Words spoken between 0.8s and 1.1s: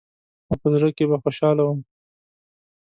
کښې